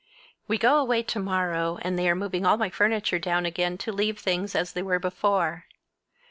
[0.47, 3.91] We go away to morrow, and they are moving all my furniture down again to
[3.91, 5.67] leave things as they were before.